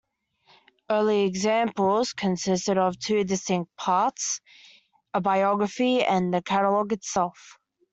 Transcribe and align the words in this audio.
Early 0.89 1.27
examples 1.27 2.13
consisted 2.13 2.75
of 2.79 2.97
two 2.97 3.23
distinct 3.23 3.75
parts, 3.75 4.41
a 5.13 5.21
biography 5.21 6.03
and 6.03 6.33
the 6.33 6.41
catalogue 6.41 6.91
itself. 6.91 7.59